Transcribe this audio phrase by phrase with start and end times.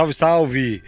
[0.00, 0.82] Salve, salve!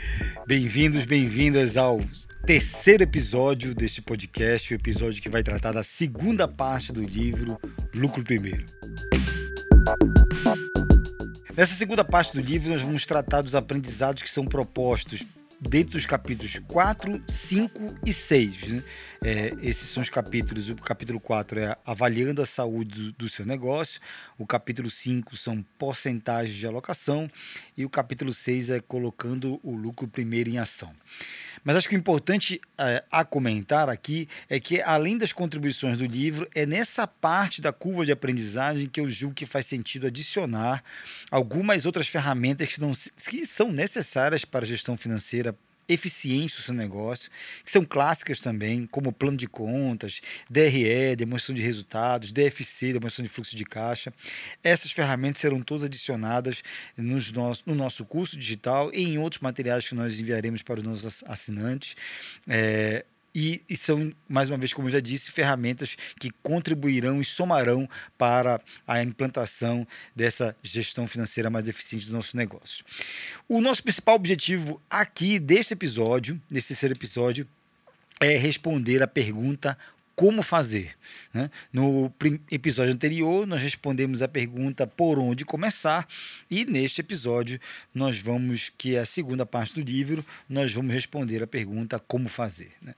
[0.46, 2.00] Bem-vindos, bem-vindas ao
[2.46, 7.58] terceiro episódio deste podcast, o episódio que vai tratar da segunda parte do livro
[7.94, 8.64] Lucro Primeiro.
[11.54, 15.22] Nessa segunda parte do livro, nós vamos tratar dos aprendizados que são propostos
[15.68, 18.68] dentro dos capítulos 4, 5 e 6.
[18.68, 18.84] Né?
[19.22, 20.68] É, esses são os capítulos.
[20.68, 24.00] O capítulo 4 é avaliando a saúde do, do, seu negócio,
[24.36, 27.30] o capítulo 5 são porcentagens de alocação
[27.76, 30.92] e o capítulo 6 é colocando o lucro primeiro em ação.
[31.64, 36.06] Mas acho que o importante é, a comentar aqui é que, além das contribuições do
[36.06, 40.82] livro, é nessa parte da curva de aprendizagem que eu julgo que faz sentido adicionar
[41.30, 45.54] algumas outras ferramentas que, não, que são necessárias para a gestão financeira
[45.88, 47.30] eficientes do seu negócio,
[47.64, 53.28] que são clássicas também, como plano de contas, DRE, demonstração de resultados, DFC, demonstração de
[53.28, 54.12] fluxo de caixa.
[54.62, 56.62] Essas ferramentas serão todas adicionadas
[56.96, 60.86] nos nosso, no nosso curso digital e em outros materiais que nós enviaremos para os
[60.86, 61.96] nossos assinantes.
[62.48, 67.24] É, e, e, são, mais uma vez, como eu já disse, ferramentas que contribuirão e
[67.24, 67.88] somarão
[68.18, 72.82] para a implantação dessa gestão financeira mais eficiente dos nossos negócios.
[73.48, 77.48] O nosso principal objetivo aqui deste episódio, nesse terceiro episódio,
[78.20, 79.76] é responder a pergunta
[80.22, 80.96] como fazer.
[81.34, 81.50] Né?
[81.72, 82.12] No
[82.48, 86.06] episódio anterior, nós respondemos a pergunta por onde começar,
[86.48, 87.58] e neste episódio,
[87.92, 92.28] nós vamos, que é a segunda parte do livro, nós vamos responder a pergunta como
[92.28, 92.70] fazer.
[92.80, 92.94] Né?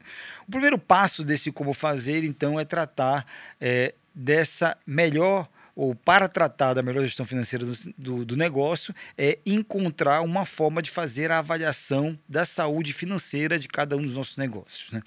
[0.47, 3.27] O primeiro passo desse como fazer, então, é tratar
[3.58, 9.39] é, dessa melhor ou para tratar da melhor gestão financeira do, do, do, negócio, é
[9.44, 14.36] encontrar uma forma de fazer a avaliação da saúde financeira de cada um dos nossos
[14.36, 14.92] negócios.
[14.92, 15.02] Né?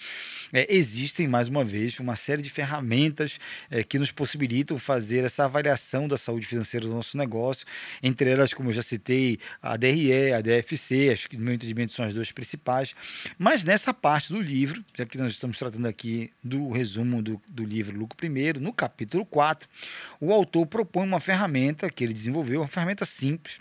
[0.52, 5.45] É, existem, mais uma vez, uma série de ferramentas é, que nos possibilitam fazer essa
[5.45, 7.66] avaliação da saúde financeira do nosso negócio,
[8.04, 11.94] entre elas, como eu já citei, a DRE, a DFC, acho que no meu entendimento
[11.94, 12.94] são as duas principais,
[13.38, 17.64] mas nessa parte do livro, já que nós estamos tratando aqui do resumo do, do
[17.64, 19.67] livro Lucro Primeiro, no capítulo 4,
[20.20, 23.60] o autor autor propõe uma ferramenta que ele desenvolveu, uma ferramenta simples,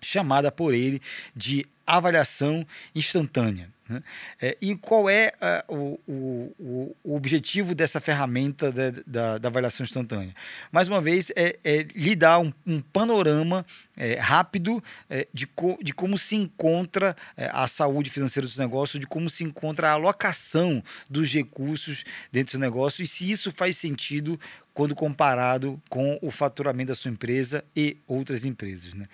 [0.00, 1.00] chamada por ele
[1.34, 3.68] de avaliação instantânea.
[3.88, 4.02] Né?
[4.42, 5.32] É, e qual é
[5.68, 10.34] uh, o, o, o, objetivo dessa ferramenta da, da, da, avaliação instantânea?
[10.72, 13.64] Mais uma vez, é, é lhe dar um, um panorama
[13.96, 18.98] é, rápido é, de, co, de como se encontra é, a saúde financeira do negócio,
[18.98, 23.76] de como se encontra a alocação dos recursos dentro do negócio e se isso faz
[23.76, 24.38] sentido
[24.76, 28.92] quando comparado com o faturamento da sua empresa e outras empresas.
[28.92, 29.08] Né?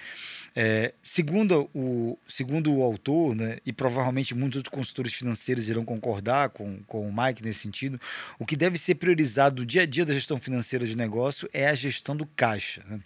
[0.56, 6.48] É, segundo, o, segundo o autor, né, e provavelmente muitos outros consultores financeiros irão concordar
[6.48, 8.00] com, com o Mike nesse sentido,
[8.40, 11.68] o que deve ser priorizado no dia a dia da gestão financeira de negócio é
[11.68, 12.82] a gestão do caixa.
[12.88, 12.98] Né?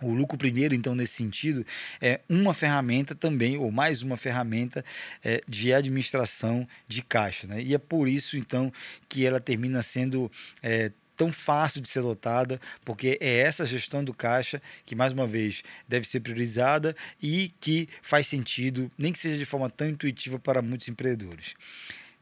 [0.00, 1.66] O lucro primeiro, então, nesse sentido,
[2.00, 4.82] é uma ferramenta também, ou mais uma ferramenta
[5.22, 7.46] é, de administração de caixa.
[7.46, 7.62] Né?
[7.62, 8.72] E é por isso, então,
[9.06, 14.12] que ela termina sendo é, tão fácil de ser adotada, porque é essa gestão do
[14.14, 19.38] caixa que, mais uma vez, deve ser priorizada e que faz sentido, nem que seja
[19.38, 21.54] de forma tão intuitiva para muitos empreendedores.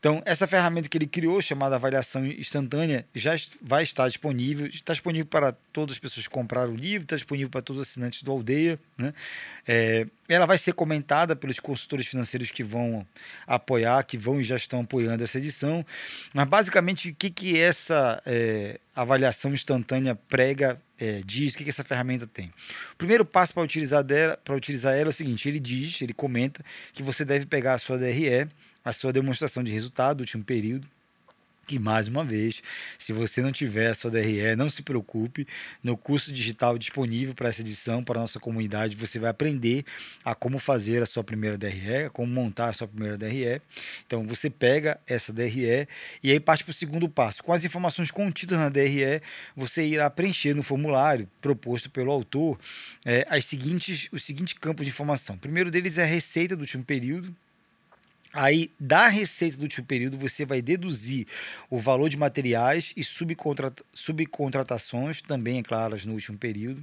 [0.02, 4.66] Então, essa ferramenta que ele criou, chamada avaliação instantânea, já vai estar disponível.
[4.66, 7.88] Está disponível para todas as pessoas que compraram o livro, está disponível para todos os
[7.88, 8.80] assinantes do Aldeia.
[8.98, 9.14] Né?
[9.64, 13.06] É, ela vai ser comentada pelos consultores financeiros que vão
[13.46, 15.86] apoiar, que vão e já estão apoiando essa edição.
[16.34, 21.70] Mas, basicamente, o que, que essa é, avaliação instantânea prega é, diz, o que, que
[21.70, 22.48] essa ferramenta tem.
[22.92, 26.12] O primeiro passo para utilizar, dela, para utilizar ela é o seguinte: ele diz, ele
[26.12, 28.48] comenta que você deve pegar a sua DRE
[28.84, 30.88] a sua demonstração de resultado do último período.
[31.64, 32.60] Que mais uma vez,
[32.98, 35.46] se você não tiver a sua DRE, não se preocupe.
[35.80, 39.84] No curso digital disponível para essa edição, para a nossa comunidade, você vai aprender
[40.24, 43.62] a como fazer a sua primeira DRE, como montar a sua primeira DRE.
[44.04, 45.86] Então você pega essa DRE
[46.20, 47.44] e aí parte para o segundo passo.
[47.44, 49.22] Com as informações contidas na DRE,
[49.56, 52.58] você irá preencher no formulário proposto pelo autor
[53.04, 55.36] é, as seguintes, os seguintes campos de informação.
[55.36, 57.32] O primeiro deles é a receita do último período
[58.32, 61.26] Aí, da receita do último período, você vai deduzir
[61.68, 66.82] o valor de materiais e subcontratações, também, é claro, no último período.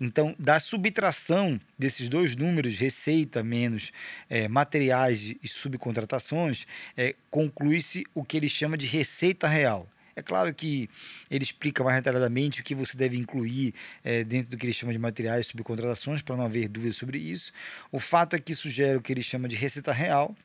[0.00, 3.92] Então, da subtração desses dois números, receita menos
[4.28, 6.66] é, materiais e subcontratações,
[6.96, 9.88] é, conclui-se o que ele chama de receita real.
[10.16, 10.88] É claro que
[11.30, 14.92] ele explica mais detalhadamente o que você deve incluir é, dentro do que ele chama
[14.92, 17.52] de materiais subcontratações, para não haver dúvidas sobre isso.
[17.90, 20.36] O fato é que sugere o que ele chama de receita real.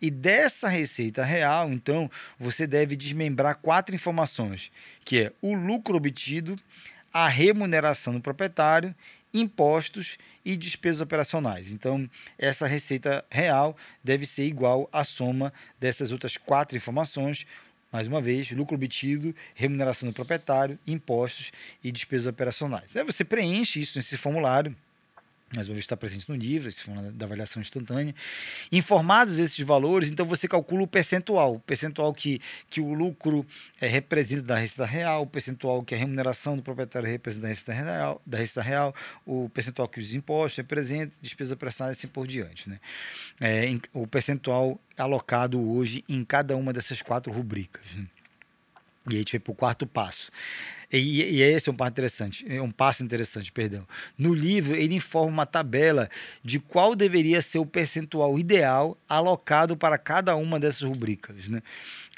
[0.00, 4.70] E dessa receita real, então, você deve desmembrar quatro informações,
[5.04, 6.58] que é o lucro obtido,
[7.12, 8.94] a remuneração do proprietário,
[9.32, 11.72] impostos e despesas operacionais.
[11.72, 17.46] Então, essa receita real deve ser igual à soma dessas outras quatro informações,
[17.94, 22.96] mais uma vez, lucro obtido, remuneração do proprietário, impostos e despesas operacionais.
[22.96, 24.74] Aí você preenche isso nesse formulário
[25.54, 28.14] mais uma vez está presente no livro, esse da avaliação instantânea.
[28.70, 33.46] Informados esses valores, então você calcula o percentual, o percentual que, que o lucro
[33.80, 37.72] é, representa da receita real, o percentual que a remuneração do proprietário representa da receita
[37.72, 38.94] real, da receita real
[39.26, 42.68] o percentual que os impostos representam, despesas operacionais e assim por diante.
[42.68, 42.80] Né?
[43.40, 47.84] É, em, o percentual alocado hoje em cada uma dessas quatro rubricas.
[49.10, 50.30] E a gente vai para o quarto passo.
[50.98, 53.86] E, e esse é um passo interessante, é um passo interessante, perdão.
[54.16, 56.08] No livro, ele informa uma tabela
[56.42, 61.48] de qual deveria ser o percentual ideal alocado para cada uma dessas rubricas.
[61.48, 61.60] Né?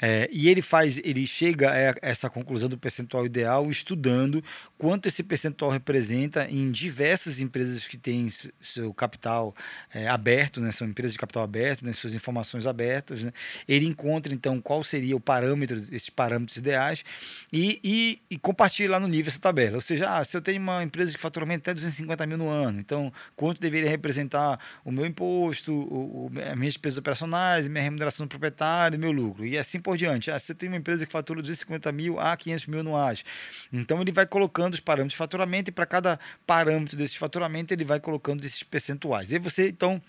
[0.01, 4.43] É, e ele faz, ele chega a essa conclusão do percentual ideal estudando
[4.77, 8.27] quanto esse percentual representa em diversas empresas que têm
[8.61, 9.55] seu capital
[9.91, 10.71] é, aberto, né?
[10.71, 11.93] são empresas de capital aberto, né?
[11.93, 13.23] suas informações abertas.
[13.23, 13.33] Né?
[13.67, 17.03] Ele encontra então qual seria o parâmetro, esses parâmetros ideais
[17.51, 19.75] e, e, e compartilha lá no livro essa tabela.
[19.75, 22.79] Ou seja, ah, se eu tenho uma empresa de faturamento até 250 mil no ano,
[22.79, 28.25] então quanto deveria representar o meu imposto, o, o, as minhas despesas operacionais, minha remuneração
[28.25, 30.29] do proprietário, meu lucro e assim por diante.
[30.31, 33.23] Ah, você tem uma empresa que fatura 250 mil a 500 mil anuais.
[33.71, 37.85] Então, ele vai colocando os parâmetros de faturamento e para cada parâmetro desse faturamento, ele
[37.85, 39.31] vai colocando esses percentuais.
[39.31, 40.01] E você, então,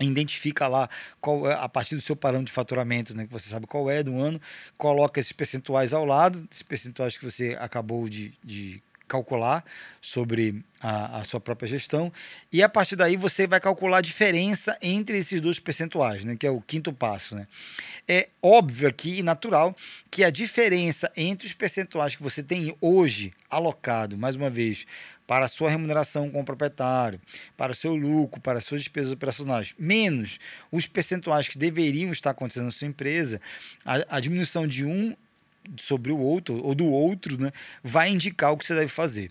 [0.00, 0.88] identifica lá
[1.20, 4.02] qual é, a partir do seu parâmetro de faturamento, né, que você sabe qual é
[4.02, 4.40] do ano,
[4.76, 9.64] coloca esses percentuais ao lado, esses percentuais que você acabou de, de calcular
[10.00, 12.12] sobre a, a, sua própria gestão.
[12.52, 16.46] E a partir daí você vai calcular a diferença entre esses dois percentuais, né, que
[16.46, 17.34] é o quinto passo.
[17.34, 17.48] Né?
[18.06, 19.74] É óbvio aqui e natural
[20.10, 24.86] que a diferença entre os percentuais que você tem hoje alocado, mais uma vez,
[25.28, 27.20] para a sua remuneração com o proprietário,
[27.54, 30.40] para o seu lucro, para as suas despesas operacionais, menos
[30.72, 33.38] os percentuais que deveriam estar acontecendo na sua empresa,
[33.84, 35.14] a, a diminuição de um
[35.76, 37.52] sobre o outro, ou do outro, né,
[37.84, 39.30] vai indicar o que você deve fazer.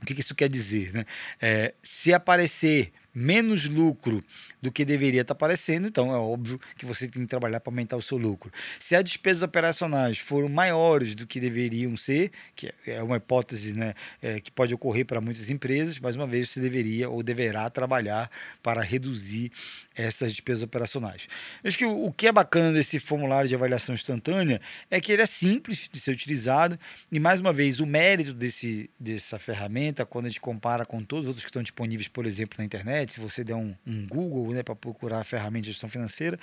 [0.00, 0.94] O que, isso quer dizer?
[0.94, 1.04] Né?
[1.38, 4.24] É, se aparecer menos lucro
[4.62, 7.96] do que deveria estar aparecendo, então é óbvio que você tem que trabalhar para aumentar
[7.96, 8.52] o seu lucro.
[8.78, 13.94] Se as despesas operacionais foram maiores do que deveriam ser, que é uma hipótese né,
[14.22, 18.30] é, que pode ocorrer para muitas empresas, mais uma vez você deveria ou deverá trabalhar
[18.62, 19.50] para reduzir
[19.94, 21.26] essas despesas operacionais.
[21.64, 24.60] Acho que o, o que é bacana desse formulário de avaliação instantânea
[24.90, 26.78] é que ele é simples de ser utilizado
[27.10, 31.24] e, mais uma vez, o mérito desse, dessa ferramenta, quando a gente compara com todos
[31.24, 34.51] os outros que estão disponíveis, por exemplo, na internet, se você der um, um Google
[34.52, 36.38] né, para procurar a ferramenta de gestão financeira,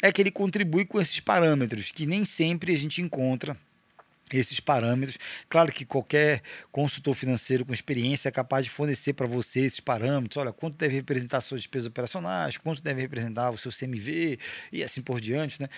[0.00, 3.56] é que ele contribui com esses parâmetros que nem sempre a gente encontra
[4.38, 5.18] esses parâmetros.
[5.48, 10.36] Claro que qualquer consultor financeiro com experiência é capaz de fornecer para você esses parâmetros.
[10.36, 14.38] Olha, quanto deve representar suas despesas operacionais, quanto deve representar o seu CMV
[14.72, 15.60] e assim por diante.
[15.60, 15.68] Né?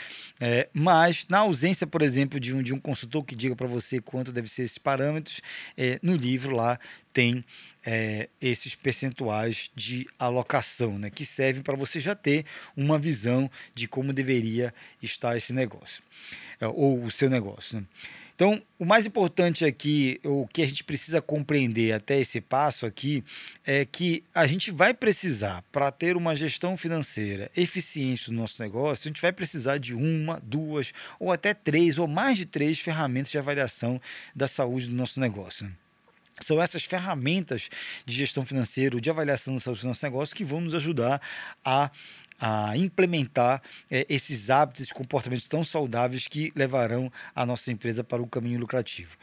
[0.41, 4.01] É, mas, na ausência, por exemplo, de um, de um consultor que diga para você
[4.01, 5.41] quanto deve ser esses parâmetros,
[5.77, 6.79] é, no livro lá
[7.13, 7.45] tem
[7.85, 12.45] é, esses percentuais de alocação, né, que servem para você já ter
[12.77, 14.73] uma visão de como deveria
[15.03, 16.03] estar esse negócio,
[16.61, 17.81] é, ou o seu negócio.
[17.81, 17.87] Né?
[18.35, 23.23] Então, o mais importante aqui, o que a gente precisa compreender até esse passo aqui,
[23.65, 29.07] é que a gente vai precisar, para ter uma gestão financeira eficiente do nosso negócio,
[29.07, 33.31] a gente vai precisar de uma, duas, ou até três, ou mais de três ferramentas
[33.31, 34.01] de avaliação
[34.35, 35.71] da saúde do nosso negócio.
[36.41, 37.69] São essas ferramentas
[38.05, 41.21] de gestão financeira, de avaliação da saúde do nosso negócio, que vão nos ajudar
[41.65, 41.91] a
[42.41, 48.23] a implementar é, esses hábitos, esses comportamentos tão saudáveis que levarão a nossa empresa para
[48.23, 49.17] o caminho lucrativo.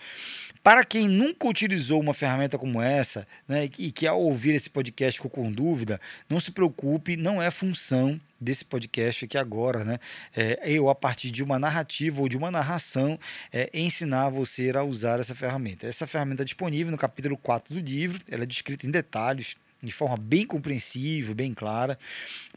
[0.63, 5.19] Para quem nunca utilizou uma ferramenta como essa, né, e que ao ouvir esse podcast
[5.19, 5.99] ficou com dúvida,
[6.29, 9.99] não se preocupe, não é função desse podcast aqui agora, né?
[10.35, 13.19] É, eu, a partir de uma narrativa ou de uma narração,
[13.51, 15.87] é, ensinar você a usar essa ferramenta.
[15.87, 19.91] Essa ferramenta é disponível no capítulo 4 do livro, ela é descrita em detalhes de
[19.91, 21.97] forma bem compreensível, bem clara,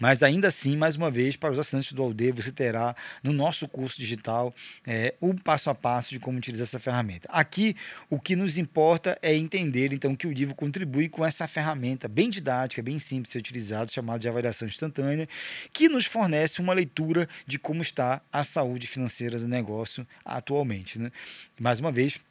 [0.01, 3.67] mas ainda assim, mais uma vez, para os assinantes do Aldeia, você terá no nosso
[3.67, 4.55] curso digital
[4.87, 7.29] é, um passo a passo de como utilizar essa ferramenta.
[7.31, 7.77] Aqui,
[8.11, 12.29] o que nos importa é entender, então, que o livro contribui com essa ferramenta bem
[12.29, 15.29] didática, bem simples de ser utilizada, chamada de avaliação instantânea,
[15.73, 20.99] que nos fornece uma leitura de como está a saúde financeira do negócio atualmente.
[20.99, 21.11] Né?
[21.59, 22.25] Mais uma vez,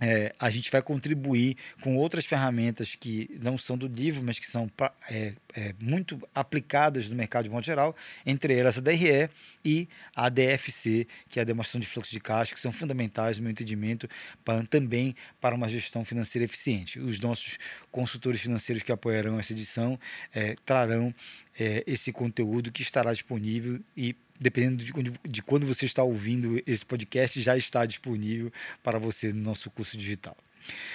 [0.00, 4.46] é, a gente vai contribuir com outras ferramentas que não são do livro, mas que
[4.46, 4.70] são
[5.10, 9.28] é, é, muito aplicadas no mercado de modo geral, entre elas a DRE
[9.64, 13.42] e a DFC, que é a demonstração de fluxo de caixa, que são fundamentais, no
[13.42, 14.08] meu entendimento,
[14.44, 17.00] para, também para uma gestão financeira eficiente.
[17.00, 17.58] Os nossos
[17.98, 19.98] consultores financeiros que apoiarão essa edição
[20.32, 21.12] é, trarão
[21.58, 24.92] é, esse conteúdo que estará disponível e dependendo de,
[25.28, 28.52] de quando você está ouvindo esse podcast, já está disponível
[28.84, 30.36] para você no nosso curso digital.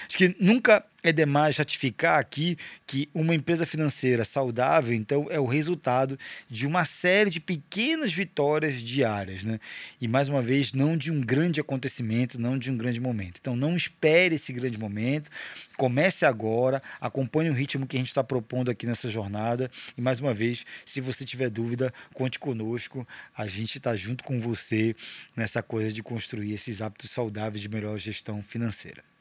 [0.07, 5.45] Acho que nunca é demais ratificar aqui que uma empresa financeira saudável, então, é o
[5.45, 6.17] resultado
[6.49, 9.59] de uma série de pequenas vitórias diárias, né?
[9.99, 13.37] E mais uma vez, não de um grande acontecimento, não de um grande momento.
[13.41, 15.29] Então, não espere esse grande momento,
[15.75, 19.69] comece agora, acompanhe o ritmo que a gente está propondo aqui nessa jornada.
[19.97, 23.05] E mais uma vez, se você tiver dúvida, conte conosco,
[23.35, 24.95] a gente está junto com você
[25.35, 29.12] nessa coisa de construir esses hábitos saudáveis de melhor gestão financeira.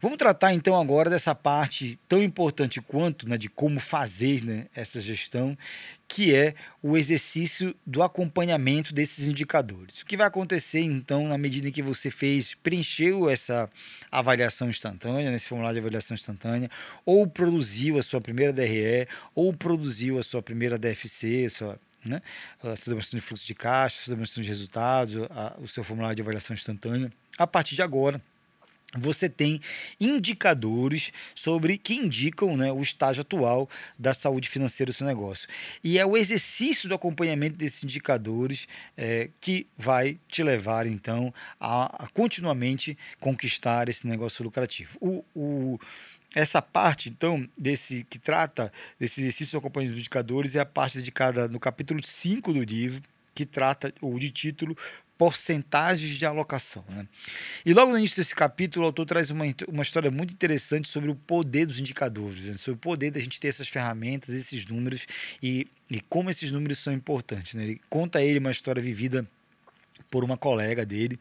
[0.00, 5.00] Vamos tratar então agora dessa parte tão importante quanto né, de como fazer né, essa
[5.00, 5.56] gestão,
[6.08, 10.00] que é o exercício do acompanhamento desses indicadores.
[10.00, 13.68] O que vai acontecer então na medida em que você fez, preencheu essa
[14.10, 16.70] avaliação instantânea, nesse formulário de avaliação instantânea,
[17.04, 22.22] ou produziu a sua primeira DRE, ou produziu a sua primeira DFC, a sua né?
[22.62, 25.84] a sua demonstração de fluxo de caixa, a sua demonstração de resultados, a, o seu
[25.84, 27.12] formulário de avaliação instantânea.
[27.36, 28.20] A partir de agora,
[28.96, 29.60] você tem
[30.00, 33.68] indicadores sobre que indicam né, o estágio atual
[33.98, 35.48] da saúde financeira do seu negócio.
[35.82, 38.66] E é o exercício do acompanhamento desses indicadores
[38.96, 44.98] é, que vai te levar, então, a, a, continuamente conquistar esse negócio lucrativo.
[45.00, 45.80] O, o,
[46.34, 50.98] essa parte, então, desse que trata desse exercício do acompanhamento dos indicadores é a parte
[50.98, 53.02] dedicada no capítulo 5 do livro,
[53.34, 54.76] que trata, ou de título,
[55.20, 56.82] porcentagens de alocação.
[56.88, 57.06] Né?
[57.66, 61.10] E logo no início desse capítulo, o autor traz uma, uma história muito interessante sobre
[61.10, 62.56] o poder dos indicadores, né?
[62.56, 65.06] sobre o poder da gente ter essas ferramentas, esses números
[65.42, 67.52] e, e como esses números são importantes.
[67.52, 67.64] Né?
[67.64, 69.28] Ele conta a ele uma história vivida
[70.10, 71.20] por uma colega dele,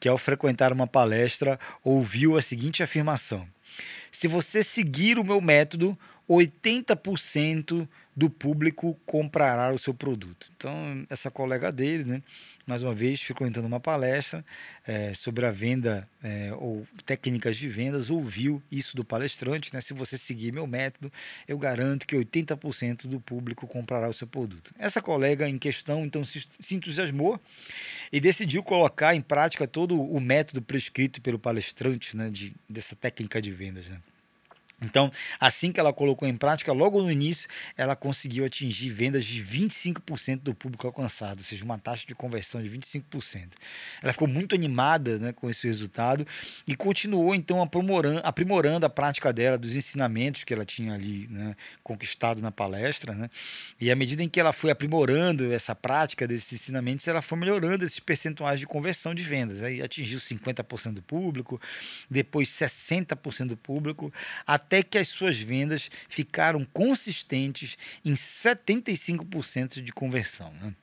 [0.00, 3.46] que ao frequentar uma palestra ouviu a seguinte afirmação:
[4.10, 5.96] Se você seguir o meu método,
[6.28, 10.48] 80% do público comprará o seu produto.
[10.56, 12.22] Então, essa colega dele, né,
[12.66, 14.44] mais uma vez, frequentando uma palestra
[14.84, 19.72] é, sobre a venda é, ou técnicas de vendas, ouviu isso do palestrante.
[19.72, 21.12] Né, se você seguir meu método,
[21.46, 24.74] eu garanto que 80% do público comprará o seu produto.
[24.76, 27.40] Essa colega em questão, então, se, se entusiasmou
[28.12, 33.40] e decidiu colocar em prática todo o método prescrito pelo palestrante né, de, dessa técnica
[33.40, 33.86] de vendas.
[33.86, 34.00] Né.
[34.82, 39.42] Então, assim que ela colocou em prática, logo no início, ela conseguiu atingir vendas de
[39.42, 43.52] 25% do público alcançado, ou seja, uma taxa de conversão de 25%.
[44.02, 46.26] Ela ficou muito animada né, com esse resultado
[46.68, 51.56] e continuou, então, aprimorando, aprimorando a prática dela, dos ensinamentos que ela tinha ali né,
[51.82, 53.14] conquistado na palestra.
[53.14, 53.30] Né?
[53.80, 57.82] E à medida em que ela foi aprimorando essa prática desses ensinamentos, ela foi melhorando
[57.82, 59.62] esses percentuais de conversão de vendas.
[59.62, 61.58] Aí atingiu 50% do público,
[62.10, 64.12] depois 60% do público,
[64.46, 70.52] até até que as suas vendas ficaram consistentes em 75% de conversão.
[70.60, 70.74] Né?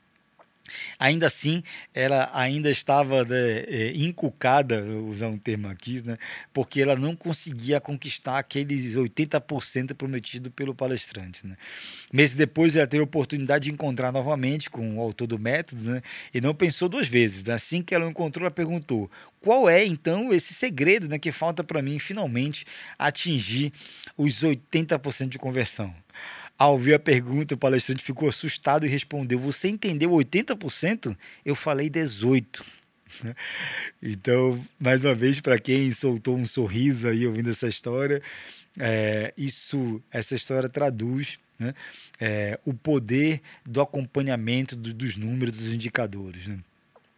[0.98, 1.62] Ainda assim,
[1.93, 6.17] ela ainda estava né, é, inculcada, vou usar um termo aqui, né,
[6.53, 11.46] porque ela não conseguia conquistar aqueles 80% prometido pelo palestrante.
[11.46, 11.58] Né.
[12.12, 16.01] Meses depois, ela teve a oportunidade de encontrar novamente com o autor do método né,
[16.34, 17.43] e não pensou duas vezes.
[17.43, 17.53] Né.
[17.53, 21.63] Assim que ela o encontrou, ela perguntou: qual é então esse segredo né, que falta
[21.63, 22.65] para mim finalmente
[22.98, 23.74] atingir
[24.17, 25.93] os 80% de conversão?
[26.57, 31.17] Ao ouvir a pergunta, o palestrante ficou assustado e respondeu: Você entendeu 80%?
[31.43, 32.62] Eu falei 18%.
[34.01, 38.22] Então, mais uma vez, para quem soltou um sorriso aí ouvindo essa história,
[38.79, 41.74] é, isso, essa história traduz né,
[42.19, 46.48] é, o poder do acompanhamento do, dos números, dos indicadores.
[46.48, 46.60] Né?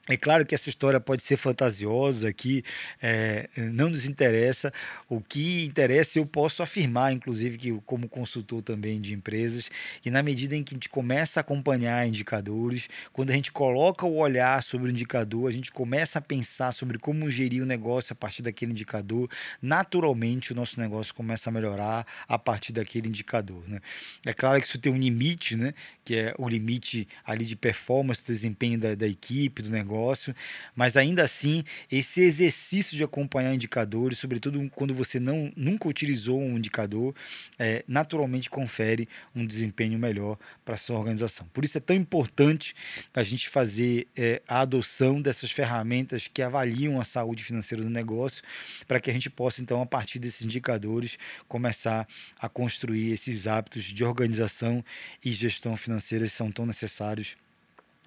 [0.08, 2.64] É claro que essa história pode ser fantasiosa, que
[3.02, 4.72] é, não nos interessa.
[5.10, 9.68] O que interessa, eu posso afirmar, inclusive, que como consultor também de empresas,
[10.04, 14.06] que na medida em que a gente começa a acompanhar indicadores, quando a gente coloca
[14.06, 18.14] o olhar sobre o indicador, a gente começa a pensar sobre como gerir o negócio
[18.14, 19.28] a partir daquele indicador,
[19.60, 23.64] naturalmente o nosso negócio começa a melhorar a partir daquele indicador.
[23.68, 23.82] Né?
[24.24, 25.74] É claro que isso tem um limite, né?
[26.04, 30.36] que é o limite ali de performance, desempenho da, da equipe, do negócio negócio,
[30.76, 36.58] mas ainda assim, esse exercício de acompanhar indicadores, sobretudo quando você não, nunca utilizou um
[36.58, 37.16] indicador,
[37.58, 41.48] é, naturalmente confere um desempenho melhor para sua organização.
[41.54, 42.76] Por isso é tão importante
[43.14, 48.44] a gente fazer é, a adoção dessas ferramentas que avaliam a saúde financeira do negócio,
[48.88, 53.84] para que a gente possa, então, a partir desses indicadores, começar a construir esses hábitos
[53.84, 54.84] de organização
[55.24, 57.38] e gestão financeira que são tão necessários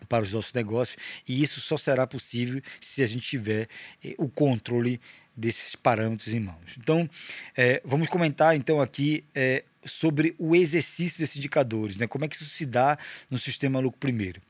[0.08, 3.68] para os nossos negócios e isso só será possível se a gente tiver
[4.04, 5.00] eh, o controle
[5.36, 6.76] desses parâmetros em mãos.
[6.76, 7.08] Então,
[7.56, 12.06] eh, vamos comentar então aqui eh, sobre o exercício desses indicadores, né?
[12.06, 12.98] Como é que isso se dá
[13.30, 14.40] no sistema lucro primeiro?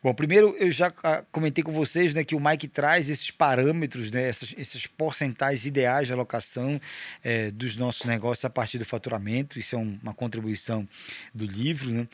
[0.00, 4.12] Bom, primeiro eu já ah, comentei com vocês né, que o Mike traz esses parâmetros,
[4.12, 6.80] né, essas, esses porcentais ideais de alocação
[7.22, 9.58] é, dos nossos negócios a partir do faturamento.
[9.58, 10.88] Isso é um, uma contribuição
[11.34, 11.90] do livro.
[11.90, 12.06] Né?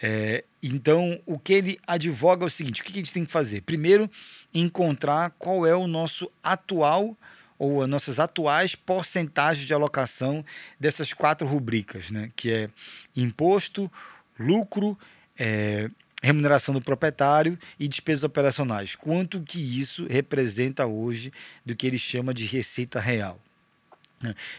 [0.00, 3.32] É, então, o que ele advoga é o seguinte: o que a gente tem que
[3.32, 3.62] fazer?
[3.62, 4.08] Primeiro,
[4.54, 7.16] encontrar qual é o nosso atual
[7.58, 10.44] ou as nossas atuais porcentagens de alocação
[10.78, 12.30] dessas quatro rubricas, né?
[12.36, 12.68] que é
[13.16, 13.90] imposto,
[14.38, 14.96] lucro,
[15.36, 15.88] é,
[16.22, 18.94] remuneração do proprietário e despesas operacionais.
[18.94, 21.32] Quanto que isso representa hoje
[21.66, 23.38] do que ele chama de receita real?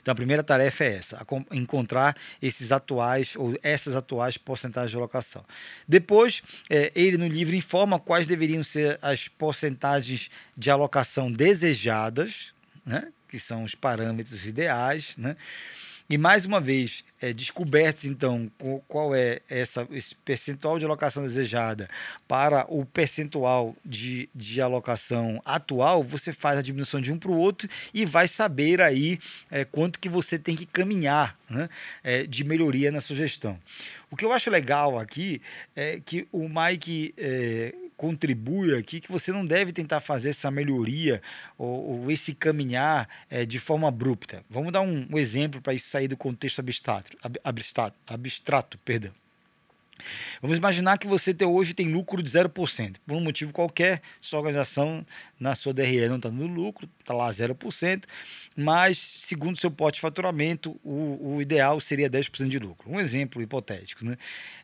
[0.02, 5.46] Então a primeira tarefa é essa, encontrar esses atuais ou essas atuais porcentagens de alocação.
[5.88, 12.54] Depois, é, ele no livro informa quais deveriam ser as porcentagens de alocação desejadas,
[12.86, 13.08] né?
[13.30, 15.36] que são os parâmetros ideais, né?
[16.10, 18.52] E mais uma vez, é, descobertos então
[18.88, 21.90] qual é essa, esse percentual de alocação desejada
[22.28, 27.38] para o percentual de, de alocação atual, você faz a diminuição de um para o
[27.38, 29.20] outro e vai saber aí
[29.50, 31.70] é, quanto que você tem que caminhar né,
[32.04, 33.58] é, de melhoria na sua gestão.
[34.12, 35.42] O que eu acho legal aqui
[35.76, 41.22] é que o Mike é, contribui aqui que você não deve tentar fazer essa melhoria
[41.58, 44.44] ou, ou esse caminhar é, de forma abrupta.
[44.50, 49.14] Vamos dar um, um exemplo para isso sair do contexto abstrato, abstrato, abstrato perdão.
[50.42, 52.96] Vamos imaginar que você hoje tem lucro de 0%.
[53.06, 55.06] Por um motivo qualquer, sua organização
[55.40, 58.04] na sua DRE não está dando lucro, está lá 0%,
[58.56, 62.90] mas segundo seu pote de faturamento, o, o ideal seria 10% de lucro.
[62.90, 64.06] Um exemplo hipotético.
[64.06, 64.18] Né?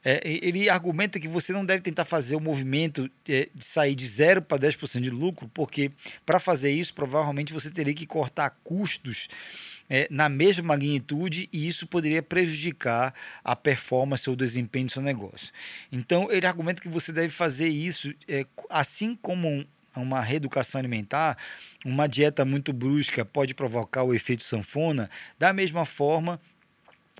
[0.03, 4.07] É, ele argumenta que você não deve tentar fazer o movimento é, de sair de
[4.07, 5.91] 0 para 10% de lucro, porque
[6.25, 9.27] para fazer isso, provavelmente você teria que cortar custos
[9.89, 15.01] é, na mesma magnitude e isso poderia prejudicar a performance ou o desempenho do seu
[15.01, 15.51] negócio.
[15.91, 21.37] Então, ele argumenta que você deve fazer isso é, assim como um, uma reeducação alimentar,
[21.83, 26.39] uma dieta muito brusca pode provocar o efeito sanfona, da mesma forma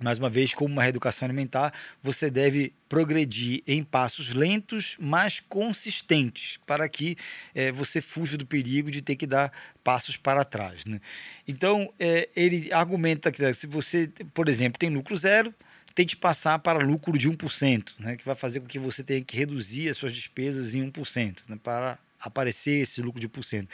[0.01, 6.59] mais uma vez, como uma reeducação alimentar, você deve progredir em passos lentos, mas consistentes,
[6.65, 7.15] para que
[7.53, 9.51] é, você fuja do perigo de ter que dar
[9.83, 10.85] passos para trás.
[10.85, 10.99] Né?
[11.47, 15.53] Então, é, ele argumenta que se você, por exemplo, tem lucro zero,
[15.93, 19.35] tente passar para lucro de 1%, né, que vai fazer com que você tenha que
[19.35, 23.69] reduzir as suas despesas em 1%, né, para aparecer esse lucro de por cento.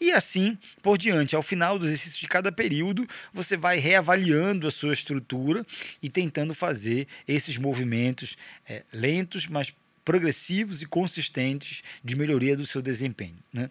[0.00, 1.34] E assim por diante.
[1.34, 5.64] Ao final do exercício de cada período, você vai reavaliando a sua estrutura
[6.02, 8.36] e tentando fazer esses movimentos
[8.68, 9.74] é, lentos, mas
[10.08, 13.36] progressivos e consistentes de melhoria do seu desempenho.
[13.52, 13.68] Né?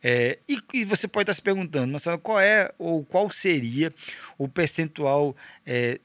[0.00, 3.92] É, e, e, você pode estar se perguntando, Marcelo, qual é ou qual seria
[4.38, 5.34] o percentual
[5.66, 5.98] é,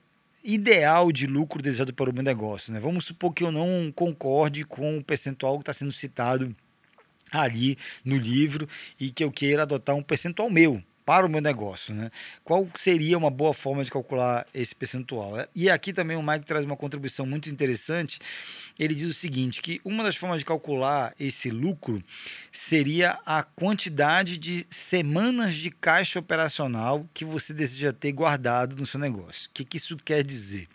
[0.43, 2.73] ideal de lucro desejado para o meu negócio?
[2.73, 2.79] Né?
[2.79, 6.55] Vamos supor que eu não concorde com o percentual que está sendo citado
[7.31, 8.67] ali no livro
[8.99, 12.11] e que eu queira adotar um percentual meu para o meu negócio, né?
[12.43, 15.35] Qual seria uma boa forma de calcular esse percentual?
[15.55, 18.19] E aqui também o Mike traz uma contribuição muito interessante.
[18.77, 22.03] Ele diz o seguinte, que uma das formas de calcular esse lucro
[22.51, 28.99] seria a quantidade de semanas de caixa operacional que você deseja ter guardado no seu
[28.99, 29.49] negócio.
[29.49, 30.67] O que, que isso quer dizer?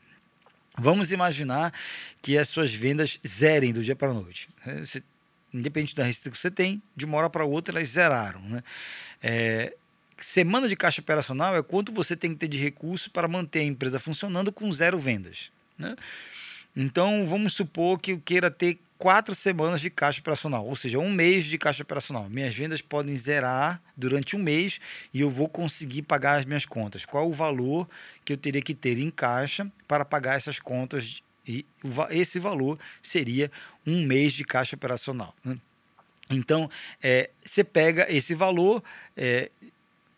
[0.79, 1.75] Vamos imaginar
[2.23, 4.49] que as suas vendas zerem do dia para a noite.
[4.79, 5.03] Você
[5.53, 8.41] independente da receita que você tem, de uma hora para outra elas zeraram.
[8.43, 8.63] Né?
[9.23, 9.75] É,
[10.19, 13.65] semana de caixa operacional é quanto você tem que ter de recurso para manter a
[13.65, 15.51] empresa funcionando com zero vendas.
[15.79, 15.97] Né?
[16.75, 21.11] Então, vamos supor que eu queira ter quatro semanas de caixa operacional, ou seja, um
[21.11, 22.29] mês de caixa operacional.
[22.29, 24.79] Minhas vendas podem zerar durante um mês
[25.13, 27.05] e eu vou conseguir pagar as minhas contas.
[27.05, 27.89] Qual o valor
[28.25, 31.67] que eu teria que ter em caixa para pagar essas contas e
[32.11, 33.51] esse valor seria
[33.87, 35.35] um mês de caixa operacional.
[35.45, 35.59] Né?
[36.31, 36.71] Então,
[37.03, 38.83] é, você pega esse valor,
[39.17, 39.51] é,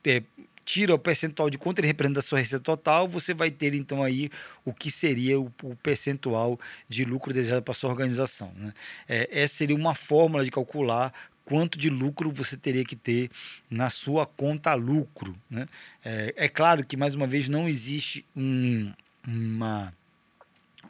[0.04, 0.22] é,
[0.64, 4.02] tira o percentual de quanto ele representa a sua receita total, você vai ter então
[4.02, 4.30] aí
[4.64, 6.58] o que seria o, o percentual
[6.88, 8.52] de lucro desejado para sua organização.
[8.56, 8.72] Né?
[9.08, 11.12] É, essa seria uma fórmula de calcular
[11.44, 13.30] quanto de lucro você teria que ter
[13.68, 15.37] na sua conta lucro.
[15.50, 15.66] Né?
[16.04, 18.90] É, é claro que, mais uma vez, não existe um,
[19.26, 19.92] uma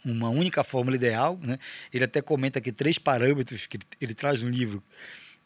[0.04, 1.38] uma única fórmula ideal.
[1.42, 1.58] Né?
[1.92, 4.82] Ele até comenta aqui três parâmetros que ele, ele traz no livro.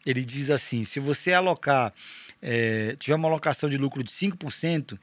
[0.05, 1.93] Ele diz assim: se você alocar,
[2.41, 4.97] é, tiver uma alocação de lucro de 5%,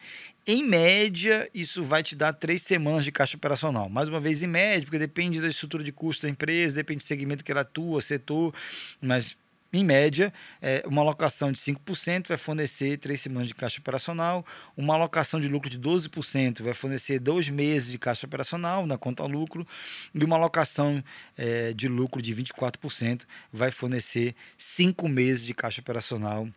[0.46, 3.88] em média, isso vai te dar três semanas de caixa operacional.
[3.88, 7.06] Mais uma vez, em média, porque depende da estrutura de custo da empresa, depende do
[7.06, 8.54] segmento que ela atua, setor,
[9.00, 9.36] mas
[9.72, 14.44] em média, é, uma alocação de 5% vai fornecer três semanas de caixa operacional,
[14.76, 19.24] uma alocação de lucro de 12% vai fornecer dois meses de caixa operacional na conta
[19.24, 19.66] lucro,
[20.14, 21.02] e uma alocação
[21.36, 26.48] é, de lucro de 24% vai fornecer cinco meses de caixa operacional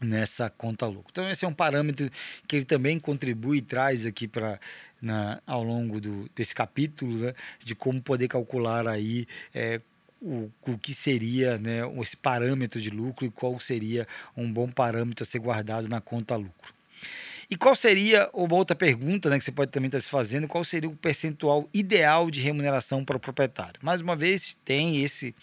[0.00, 1.08] nessa conta lucro.
[1.10, 2.10] Então esse é um parâmetro
[2.46, 4.58] que ele também contribui e traz aqui para
[5.46, 9.80] ao longo do, desse capítulo né, de como poder calcular aí é,
[10.22, 14.06] o, o que seria né, esse parâmetro de lucro e qual seria
[14.36, 16.72] um bom parâmetro a ser guardado na conta lucro.
[17.50, 20.64] E qual seria, uma outra pergunta né, que você pode também estar se fazendo, qual
[20.64, 23.78] seria o percentual ideal de remuneração para o proprietário?
[23.82, 25.34] Mais uma vez, tem esse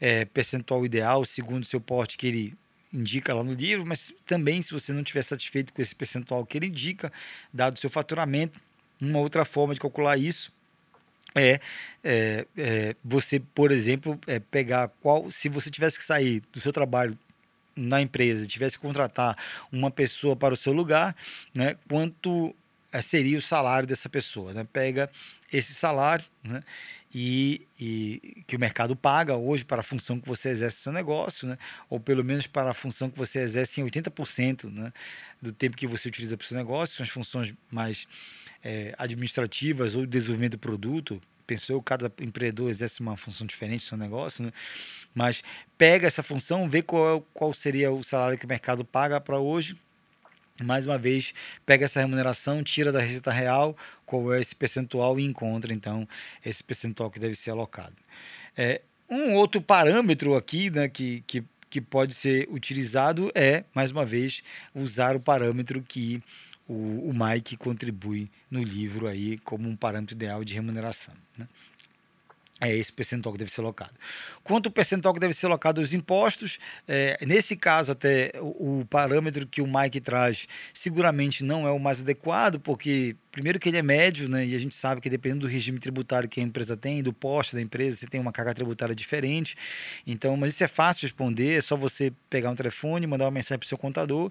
[0.00, 2.54] é, percentual ideal, segundo o seu porte que ele
[2.92, 6.58] indica lá no livro, mas também se você não estiver satisfeito com esse percentual que
[6.58, 7.12] ele indica,
[7.52, 8.58] dado o seu faturamento,
[9.00, 10.52] uma outra forma de calcular isso
[11.34, 11.60] é,
[12.04, 15.30] é, é, você, por exemplo, é, pegar qual.
[15.30, 17.18] Se você tivesse que sair do seu trabalho
[17.74, 19.36] na empresa, tivesse que contratar
[19.70, 21.16] uma pessoa para o seu lugar,
[21.54, 22.54] né, quanto
[22.92, 24.52] é, seria o salário dessa pessoa?
[24.52, 24.66] Né?
[24.70, 25.10] Pega
[25.50, 26.62] esse salário né,
[27.14, 30.92] e, e, que o mercado paga hoje para a função que você exerce no seu
[30.92, 31.56] negócio, né,
[31.88, 34.92] ou pelo menos para a função que você exerce em 80% né,
[35.40, 38.06] do tempo que você utiliza para o seu negócio, são as funções mais
[38.62, 43.98] é, administrativas ou desenvolvimento do produto, pensou, cada empreendedor exerce uma função diferente no seu
[43.98, 44.52] negócio, né?
[45.14, 45.42] mas
[45.76, 49.38] pega essa função, vê qual, é qual seria o salário que o mercado paga para
[49.38, 49.76] hoje,
[50.62, 51.34] mais uma vez,
[51.66, 56.08] pega essa remuneração, tira da receita real, qual é esse percentual e encontra, então,
[56.44, 57.96] esse percentual que deve ser alocado.
[58.56, 64.04] É, um outro parâmetro aqui né, que, que, que pode ser utilizado é, mais uma
[64.04, 64.42] vez,
[64.74, 66.22] usar o parâmetro que
[66.68, 71.14] o, o Mike contribui no livro aí como um parâmetro ideal de remuneração.
[71.36, 71.46] Né?
[72.60, 73.90] É esse percentual que deve ser alocado.
[74.44, 78.86] Quanto o percentual que deve ser alocado aos impostos, é, nesse caso, até o, o,
[78.86, 83.78] parâmetro que o Mike traz seguramente não é o mais adequado, porque primeiro que ele
[83.78, 84.46] é médio, né?
[84.46, 87.56] E a gente sabe que dependendo do regime tributário que a empresa tem, do posto
[87.56, 89.56] da empresa, você tem uma carga tributária diferente.
[90.06, 93.30] Então, mas isso é fácil de responder, é só você pegar um telefone, mandar uma
[93.30, 94.30] mensagem para o seu contador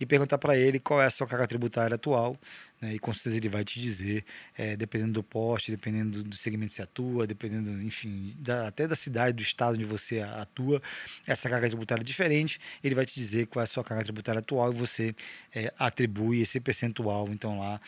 [0.00, 2.38] e perguntar para ele qual é a sua carga tributária atual.
[2.80, 2.94] Né?
[2.94, 4.24] E com certeza ele vai te dizer,
[4.56, 8.96] é, dependendo do poste, dependendo do segmento que você atua, dependendo, enfim, da, até da
[8.96, 10.80] cidade, do estado onde você atua,
[11.26, 14.38] essa carga tributária é diferente, ele vai te dizer qual é a sua carga tributária
[14.38, 15.14] atual e você
[15.54, 17.80] é, atribui esse percentual, então, lá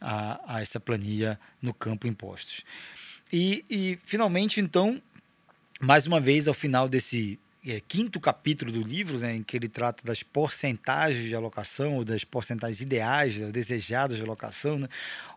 [0.00, 2.64] a, a essa planilha no campo impostos.
[3.32, 5.00] E, e, finalmente, então,
[5.80, 9.68] mais uma vez, ao final desse é, quinto capítulo do livro, né, em que ele
[9.68, 14.88] trata das porcentagens de alocação, ou das porcentagens ideais, ou desejadas de alocação, né,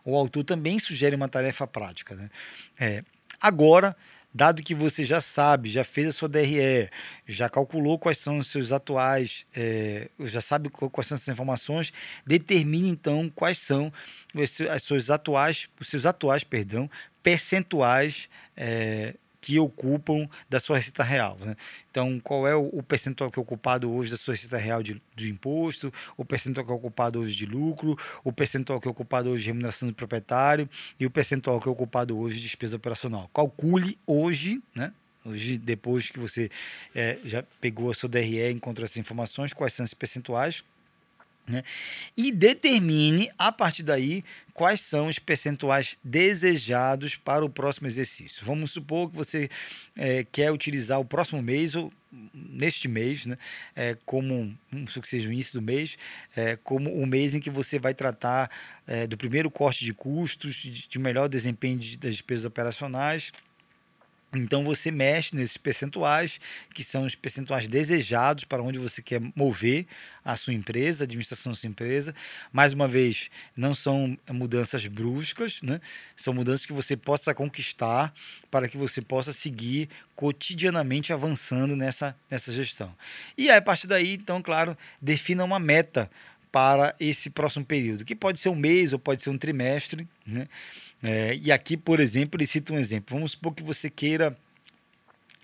[0.04, 2.14] o autor também sugere uma tarefa prática.
[2.14, 2.30] Né?
[2.78, 3.04] É,
[3.40, 3.96] agora,
[4.34, 6.88] dado que você já sabe, já fez a sua DRE,
[7.26, 11.92] já calculou quais são os seus atuais, é, já sabe quais são essas informações,
[12.26, 13.92] determine então quais são
[14.70, 16.88] as suas atuais, os seus atuais, perdão,
[17.22, 21.36] percentuais é, que ocupam da sua receita real.
[21.40, 21.56] Né?
[21.90, 25.28] Então, qual é o, percentual que é ocupado hoje da sua receita real de, de
[25.28, 29.42] imposto, o percentual que é ocupado hoje de lucro, o percentual que é ocupado hoje
[29.42, 33.28] de remuneração do proprietário e o percentual que é ocupado hoje de despesa operacional.
[33.34, 34.92] Calcule hoje, né?
[35.24, 36.50] Hoje, depois que você
[36.94, 40.64] é, já pegou a sua DRE e encontrou essas informações, quais são esses percentuais,
[41.46, 41.62] né?
[42.16, 44.24] E determine, a partir daí,
[44.54, 48.44] quais são os percentuais desejados para o próximo exercício.
[48.44, 49.50] Vamos supor que você
[49.96, 51.92] é, quer utilizar o próximo mês, ou
[52.34, 53.38] neste mês, né,
[53.74, 55.96] é, como, sei que seja o início do mês,
[56.36, 58.50] é, como o mês em que você vai tratar
[58.86, 63.32] é, do primeiro corte de custos, de, de melhor desempenho de, das despesas operacionais
[64.34, 66.40] então você mexe nesses percentuais,
[66.72, 69.86] que são os percentuais desejados para onde você quer mover
[70.24, 72.14] a sua empresa, a administração da sua empresa.
[72.50, 75.80] Mais uma vez, não são mudanças bruscas, né?
[76.16, 78.14] são mudanças que você possa conquistar
[78.50, 82.94] para que você possa seguir cotidianamente avançando nessa, nessa gestão.
[83.36, 86.10] E aí, a partir daí, então, claro, defina uma meta
[86.50, 90.46] para esse próximo período, que pode ser um mês ou pode ser um trimestre, né?
[91.02, 93.16] É, e aqui, por exemplo, ele cita um exemplo.
[93.16, 94.36] Vamos supor que você queira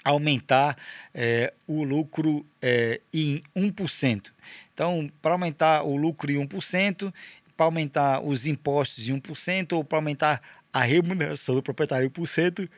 [0.05, 0.77] aumentar
[1.12, 4.31] é, o lucro é, em 1%.
[4.73, 7.12] Então, para aumentar o lucro em 1%,
[7.57, 10.40] para aumentar os impostos em 1%, ou para aumentar
[10.73, 12.68] a remuneração do proprietário em 1%,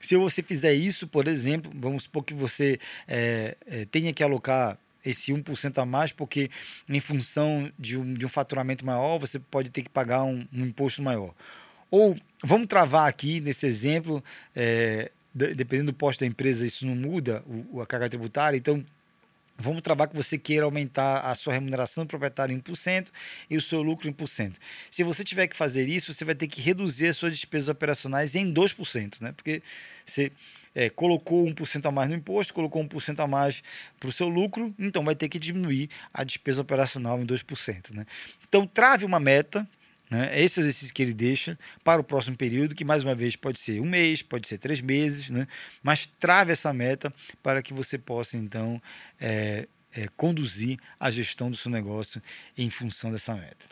[0.00, 4.78] se você fizer isso, por exemplo, vamos supor que você é, é, tenha que alocar
[5.04, 6.50] esse 1% a mais, porque
[6.88, 10.66] em função de um, de um faturamento maior, você pode ter que pagar um, um
[10.66, 11.34] imposto maior.
[11.90, 14.22] Ou vamos travar aqui nesse exemplo,
[14.54, 18.84] é, dependendo do posto da empresa, isso não muda o, a carga tributária, então
[19.60, 23.08] Vamos travar que você queira aumentar a sua remuneração do proprietário em 1%
[23.50, 24.54] e o seu lucro em 1%.
[24.90, 28.34] Se você tiver que fazer isso, você vai ter que reduzir as suas despesas operacionais
[28.34, 29.32] em 2%, né?
[29.32, 29.62] Porque
[30.06, 30.32] você
[30.74, 33.62] é, colocou 1% a mais no imposto, colocou 1% a mais
[33.98, 37.90] para o seu lucro, então vai ter que diminuir a despesa operacional em 2%.
[37.92, 38.06] Né?
[38.48, 39.68] Então, trave uma meta
[40.10, 40.38] né?
[40.38, 43.36] Esse é o exercício que ele deixa para o próximo período, que mais uma vez
[43.36, 45.46] pode ser um mês, pode ser três meses, né?
[45.82, 48.82] mas trave essa meta para que você possa então
[49.20, 52.20] é, é, conduzir a gestão do seu negócio
[52.58, 53.64] em função dessa meta.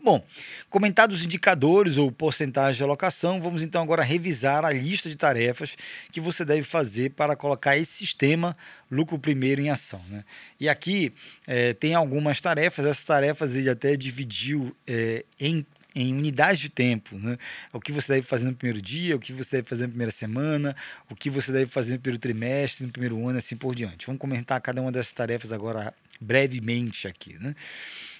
[0.00, 0.24] Bom,
[0.70, 5.76] comentados os indicadores ou porcentagem de alocação, vamos então agora revisar a lista de tarefas
[6.12, 8.56] que você deve fazer para colocar esse sistema
[8.90, 10.00] lucro primeiro em ação.
[10.08, 10.24] Né?
[10.60, 11.12] E aqui
[11.46, 17.18] é, tem algumas tarefas, essas tarefas ele até dividiu é, em em unidades de tempo,
[17.18, 17.36] né?
[17.72, 20.12] O que você deve fazer no primeiro dia, o que você deve fazer na primeira
[20.12, 20.76] semana,
[21.10, 24.06] o que você deve fazer no primeiro trimestre, no primeiro ano, assim por diante.
[24.06, 27.54] Vamos comentar cada uma dessas tarefas agora brevemente aqui, né?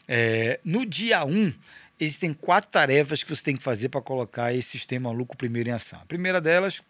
[0.09, 1.55] É, no dia 1, um,
[2.01, 5.73] existem quatro tarefas que você tem que fazer para colocar esse sistema lucro primeiro em
[5.73, 6.01] ação.
[6.01, 6.81] A primeira delas,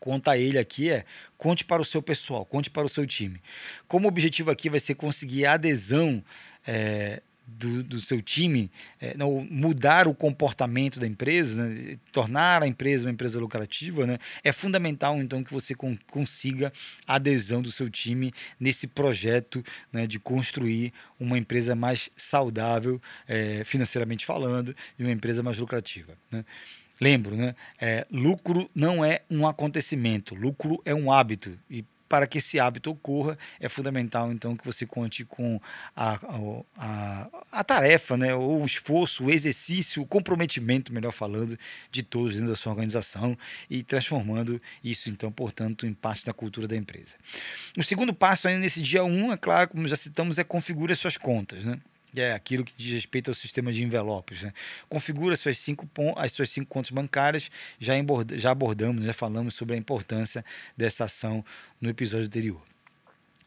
[0.00, 1.04] conta ele aqui, é
[1.36, 3.40] conte para o seu pessoal, conte para o seu time.
[3.86, 6.24] Como objetivo aqui vai ser conseguir adesão
[6.66, 12.66] é, do, do seu time, é, não, mudar o comportamento da empresa, né, tornar a
[12.66, 16.72] empresa uma empresa lucrativa, né, é fundamental então que você con consiga
[17.06, 23.62] a adesão do seu time nesse projeto né, de construir uma empresa mais saudável, é,
[23.64, 26.14] financeiramente falando, e uma empresa mais lucrativa.
[26.30, 26.44] Né.
[27.00, 27.54] Lembro, né?
[27.78, 31.58] É, lucro não é um acontecimento, lucro é um hábito.
[31.70, 35.60] E para que esse hábito ocorra, é fundamental então que você conte com
[35.94, 36.18] a,
[36.76, 41.58] a, a, tarefa, né, o esforço, o exercício, o comprometimento, melhor falando,
[41.90, 43.36] de todos dentro da sua organização
[43.68, 47.14] e transformando isso, então, portanto, em parte da cultura da empresa.
[47.76, 50.92] O segundo passo ainda nesse dia 1, um, é claro, como já citamos, é configure
[50.92, 51.64] as suas contas.
[51.64, 51.78] Né?
[52.20, 54.42] É aquilo que diz respeito ao sistema de envelopes.
[54.42, 54.52] Né?
[54.88, 57.94] Configura suas cinco, as suas cinco contas bancárias, já,
[58.34, 60.44] já abordamos, já falamos sobre a importância
[60.76, 61.44] dessa ação
[61.80, 62.62] no episódio anterior.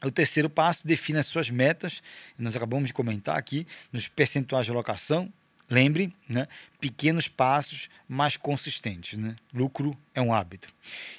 [0.03, 2.01] O terceiro passo, defina as suas metas,
[2.37, 5.31] nós acabamos de comentar aqui, nos percentuais de alocação,
[5.69, 6.47] lembre, né,
[6.79, 9.17] pequenos passos mais consistentes.
[9.19, 9.35] Né?
[9.53, 10.69] Lucro é um hábito.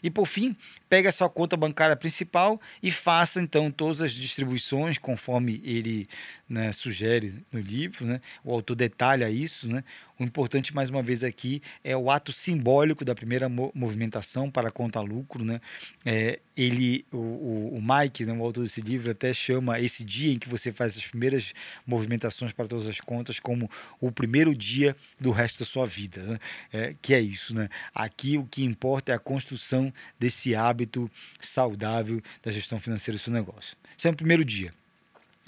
[0.03, 0.57] E por fim,
[0.89, 6.09] pegue a sua conta bancária principal e faça então todas as distribuições conforme ele
[6.49, 8.05] né, sugere no livro.
[8.05, 8.21] Né?
[8.43, 9.69] O autor detalha isso.
[9.69, 9.85] Né?
[10.19, 14.73] O importante, mais uma vez, aqui é o ato simbólico da primeira movimentação para a
[14.73, 15.45] conta lucro.
[15.45, 15.61] Né?
[16.05, 20.39] É, ele, o, o Mike, né, o autor desse livro, até chama esse dia em
[20.39, 21.55] que você faz as primeiras
[21.87, 23.71] movimentações para todas as contas como
[24.01, 26.39] o primeiro dia do resto da sua vida, né?
[26.73, 27.69] é, que é isso, né?
[27.95, 31.11] Aqui o que importa é a construção desse hábito
[31.41, 33.77] saudável da gestão financeira do seu negócio.
[33.99, 34.73] Esse é o primeiro dia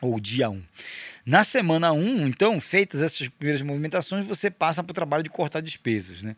[0.02, 0.54] ou dia 1.
[0.54, 0.62] Um.
[1.24, 5.30] Na semana 1, um, então, feitas essas primeiras movimentações, você passa para o trabalho de
[5.30, 6.34] cortar despesas, né?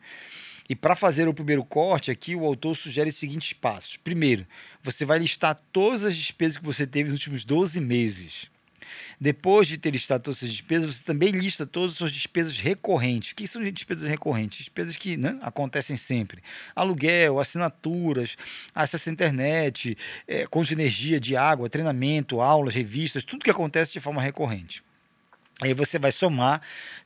[0.69, 3.97] E para fazer o primeiro corte aqui, o autor sugere os seguintes passos.
[3.97, 4.45] Primeiro,
[4.81, 8.47] você vai listar todas as despesas que você teve nos últimos 12 meses.
[9.19, 13.31] Depois de ter listado todas as despesas, você também lista todas as suas despesas recorrentes.
[13.31, 14.59] O que são despesas recorrentes?
[14.59, 16.41] Despesas que né, acontecem sempre.
[16.75, 18.37] Aluguel, assinaturas,
[18.73, 23.93] acesso à internet, é, conta de energia, de água, treinamento, aulas, revistas, tudo que acontece
[23.93, 24.83] de forma recorrente.
[25.61, 26.61] Aí você vai somar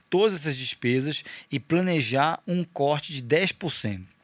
[0.10, 4.19] todas essas despesas e planejar um corte de 10%.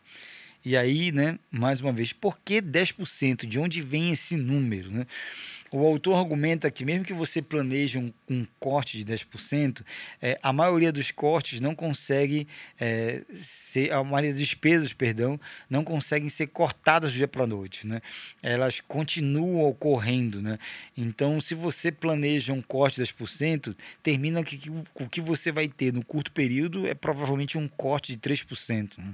[0.65, 3.45] E aí, né, mais uma vez, por que 10%?
[3.45, 4.89] De onde vem esse número?
[4.89, 5.05] Né?
[5.71, 9.85] O autor argumenta que, mesmo que você planeje um, um corte de 10%,
[10.19, 12.47] é, a maioria dos cortes não consegue
[12.79, 17.47] é, ser, a maioria das despesas, perdão, não conseguem ser cortadas do dia para a
[17.47, 17.85] noite.
[17.85, 18.01] Né?
[18.41, 20.41] Elas continuam ocorrendo.
[20.41, 20.57] Né?
[20.97, 25.67] Então, se você planeja um corte de 10%, termina que, que o que você vai
[25.67, 28.97] ter no curto período é provavelmente um corte de 3%.
[28.97, 29.11] Né?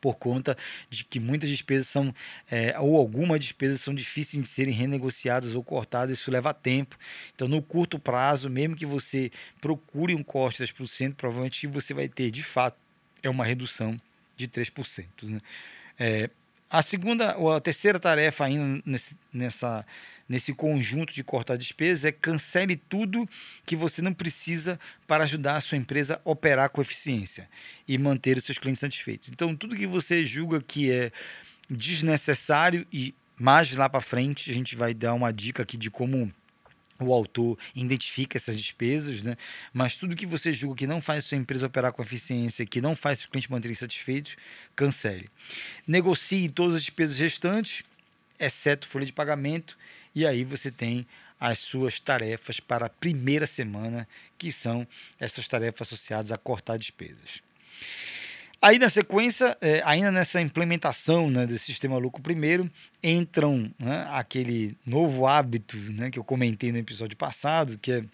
[0.00, 0.56] Por conta
[0.88, 2.14] de que muitas despesas são,
[2.50, 6.96] é, ou algumas despesas são difíceis de serem renegociadas ou cortadas, isso leva tempo.
[7.34, 12.08] Então, no curto prazo, mesmo que você procure um corte de 10%, provavelmente você vai
[12.08, 12.76] ter, de fato,
[13.22, 13.96] é uma redução
[14.36, 15.06] de 3%.
[15.22, 15.40] Né?
[15.98, 16.30] É,
[16.72, 19.84] a segunda, ou a terceira tarefa ainda nesse, nessa,
[20.32, 23.28] nesse conjunto de cortar despesas é cancele tudo
[23.66, 27.46] que você não precisa para ajudar a sua empresa a operar com eficiência
[27.86, 29.28] e manter os seus clientes satisfeitos.
[29.28, 31.12] Então, tudo que você julga que é
[31.68, 36.32] desnecessário e mais lá para frente a gente vai dar uma dica aqui de como
[36.98, 39.36] o autor identifica essas despesas, né?
[39.70, 42.96] mas tudo que você julga que não faz sua empresa operar com eficiência, que não
[42.96, 44.36] faz os clientes manterem satisfeitos,
[44.74, 45.28] cancele.
[45.86, 47.82] Negocie todas as despesas restantes,
[48.38, 49.76] exceto folha de pagamento,
[50.14, 51.06] e aí você tem
[51.40, 54.06] as suas tarefas para a primeira semana,
[54.38, 54.86] que são
[55.18, 57.42] essas tarefas associadas a cortar despesas.
[58.60, 62.70] Aí, na sequência, é, ainda nessa implementação né, desse sistema lucro primeiro,
[63.02, 68.04] entram né, aquele novo hábito né, que eu comentei no episódio passado, que é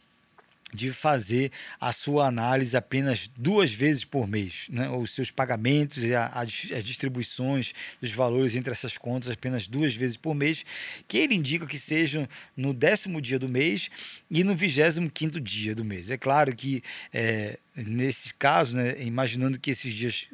[0.72, 1.50] de fazer
[1.81, 4.88] a sua análise apenas duas vezes por mês, né?
[4.90, 9.94] os seus pagamentos e a, a, as distribuições dos valores entre essas contas apenas duas
[9.94, 10.64] vezes por mês,
[11.07, 13.88] que ele indica que sejam no décimo dia do mês
[14.31, 16.11] e no vigésimo quinto dia do mês.
[16.11, 20.28] É claro que é, nesse caso, né, imaginando que esses dias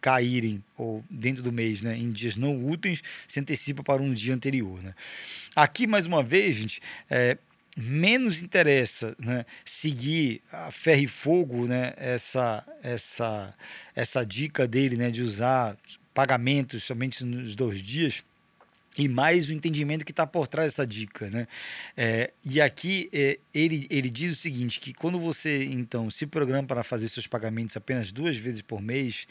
[0.00, 4.34] caírem ou dentro do mês, né, em dias não úteis, se antecipa para um dia
[4.34, 4.94] anterior, né?
[5.54, 7.36] Aqui mais uma vez, gente, é,
[7.76, 13.54] menos interessa né, seguir a ferro e fogo né, essa, essa,
[13.94, 15.76] essa dica dele né, de usar
[16.12, 18.24] pagamentos somente nos dois dias
[18.98, 21.46] e mais o entendimento que está por trás dessa dica, né?
[21.96, 26.66] É, e aqui é, ele, ele diz o seguinte, que quando você então se programa
[26.66, 29.28] para fazer seus pagamentos apenas duas vezes por mês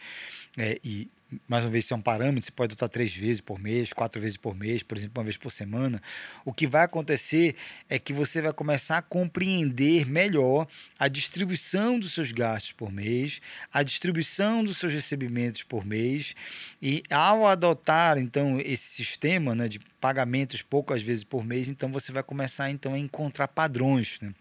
[0.57, 1.09] é, e
[1.47, 4.19] mais uma vez, isso é um parâmetro, você pode adotar três vezes por mês, quatro
[4.19, 6.01] vezes por mês, por exemplo, uma vez por semana.
[6.43, 7.55] O que vai acontecer
[7.87, 13.41] é que você vai começar a compreender melhor a distribuição dos seus gastos por mês,
[13.71, 16.35] a distribuição dos seus recebimentos por mês,
[16.81, 22.11] e ao adotar, então, esse sistema né, de pagamentos poucas vezes por mês, então você
[22.11, 24.17] vai começar então, a encontrar padrões.
[24.21, 24.33] Né?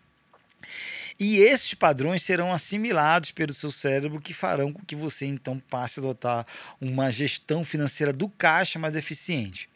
[1.19, 5.99] E esses padrões serão assimilados pelo seu cérebro, que farão com que você então passe
[5.99, 6.47] a adotar
[6.81, 9.69] uma gestão financeira do caixa mais eficiente.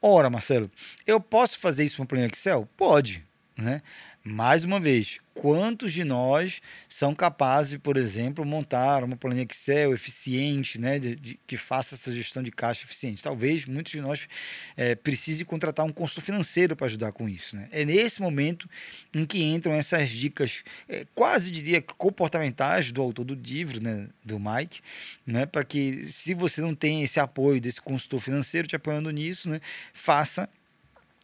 [0.00, 0.70] Ora, Marcelo,
[1.06, 2.66] eu posso fazer isso com um planilha Excel?
[2.76, 3.22] Pode,
[3.56, 3.82] né?
[4.24, 9.94] Mais uma vez, quantos de nós são capazes de, por exemplo, montar uma planilha Excel
[9.94, 13.22] eficiente, né, de, de, que faça essa gestão de caixa eficiente?
[13.22, 14.28] Talvez muitos de nós
[14.76, 17.56] é, precisem contratar um consultor financeiro para ajudar com isso.
[17.56, 17.68] Né?
[17.70, 18.68] É nesse momento
[19.14, 24.38] em que entram essas dicas, é, quase diria comportamentais do autor do livro, né, do
[24.38, 24.80] Mike,
[25.24, 29.48] né, para que, se você não tem esse apoio desse consultor financeiro te apoiando nisso,
[29.48, 29.60] né,
[29.94, 30.48] faça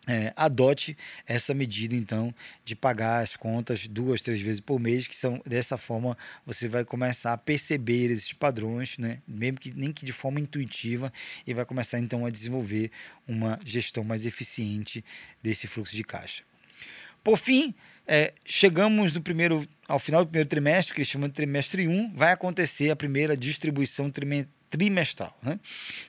[0.06, 5.16] é, adote essa medida então de pagar as contas duas, três vezes por mês, que
[5.16, 9.18] são dessa forma você vai começar a perceber esses padrões, né?
[9.26, 11.12] mesmo que nem que de forma intuitiva,
[11.46, 12.90] e vai começar então a desenvolver
[13.26, 15.04] uma gestão mais eficiente
[15.42, 16.42] desse fluxo de caixa.
[17.22, 17.74] Por fim,
[18.06, 22.12] é, chegamos no primeiro, ao final do primeiro trimestre, que eles chamam de trimestre 1,
[22.14, 24.10] vai acontecer a primeira distribuição
[24.74, 25.36] trimestral.
[25.40, 25.60] Né?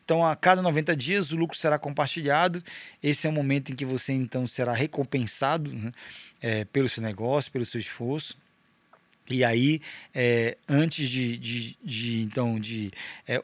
[0.04, 2.63] Então, a cada 90 dias, o lucro será compartilhado.
[3.01, 5.91] Esse é o momento em que você, então, será recompensado né?
[6.41, 8.36] é, pelo seu negócio, pelo seu esforço.
[9.30, 9.82] E aí,
[10.13, 12.91] é, antes de, de, de, então de
[13.28, 13.41] é,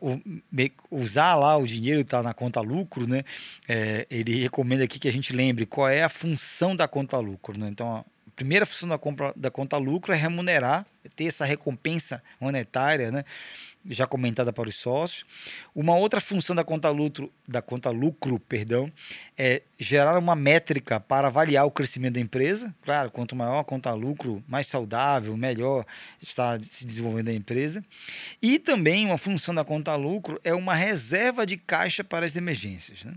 [0.91, 3.23] usar lá o dinheiro está na conta lucro, né,
[3.67, 7.57] é, ele recomenda aqui que a gente lembre qual é a função da conta lucro.
[7.57, 7.67] Né?
[7.67, 8.05] Então, a
[8.36, 13.25] primeira função da, compra, da conta lucro é remunerar, ter essa recompensa monetária, né,
[13.89, 15.26] já comentada para os sócios.
[15.74, 18.91] Uma outra função da conta lucro, da conta lucro, perdão,
[19.38, 22.74] é gerar uma métrica para avaliar o crescimento da empresa.
[22.82, 25.86] Claro, quanto maior a conta lucro, mais saudável, melhor
[26.22, 27.84] está se desenvolvendo a empresa.
[28.41, 33.04] E também uma função da conta lucro é uma reserva de caixa para as emergências.
[33.04, 33.13] Né?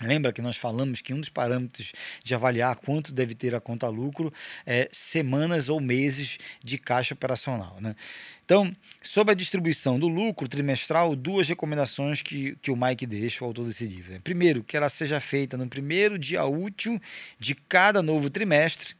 [0.00, 3.88] Lembra que nós falamos que um dos parâmetros de avaliar quanto deve ter a conta
[3.88, 4.32] lucro
[4.64, 7.76] é semanas ou meses de caixa operacional.
[7.80, 7.96] Né?
[8.44, 13.48] Então, sobre a distribuição do lucro trimestral, duas recomendações que, que o Mike deixa, o
[13.48, 14.12] autor desse livro.
[14.12, 14.20] Né?
[14.22, 17.00] Primeiro, que ela seja feita no primeiro dia útil
[17.38, 18.94] de cada novo trimestre.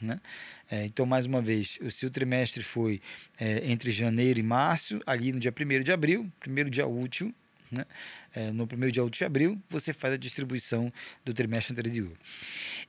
[0.00, 0.20] Né?
[0.68, 3.00] É, então, mais uma vez, o seu trimestre foi
[3.38, 7.32] é, entre janeiro e março, ali no dia 1 de abril, primeiro dia útil,
[7.72, 7.86] né?
[8.34, 10.92] É, no primeiro dia de abril, você faz a distribuição
[11.24, 12.12] do trimestre anterior.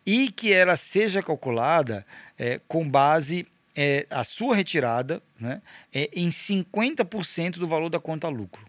[0.05, 2.05] E que ela seja calculada
[2.37, 5.61] é, com base é, a sua retirada né,
[5.93, 8.63] é em 50% do valor da conta lucro.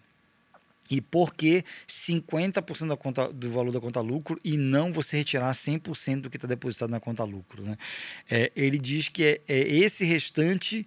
[0.90, 5.50] E por que 50% da conta, do valor da conta lucro e não você retirar
[5.52, 7.62] 100% do que está depositado na conta lucro?
[7.62, 7.76] Né?
[8.30, 10.86] É, ele diz que é, é esse restante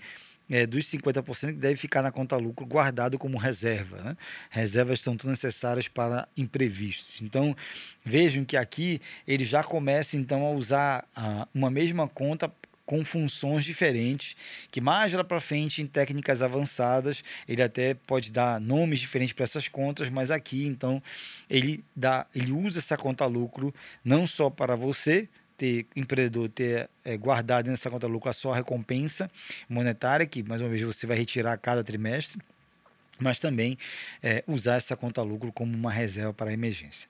[0.50, 3.98] é, dos 50% que deve ficar na conta lucro guardado como reserva.
[4.02, 4.18] Né?
[4.50, 7.22] Reservas são necessárias para imprevistos.
[7.22, 7.56] Então,
[8.04, 12.52] vejam que aqui ele já começa então a usar ah, uma mesma conta
[12.88, 14.34] com funções diferentes,
[14.72, 19.44] que mais lá para frente, em técnicas avançadas, ele até pode dar nomes diferentes para
[19.44, 21.04] essas contas, mas aqui, então,
[21.50, 23.76] ele, dá, ele usa essa conta lucro
[24.06, 25.28] não só para você,
[25.58, 29.30] ter empreendedor ter é, guardado nessa conta lucro a sua recompensa
[29.68, 32.40] monetária, que mais uma vez você vai retirar a cada trimestre,
[33.20, 33.78] mas também
[34.22, 37.10] é, usar essa conta lucro como uma reserva para emergência.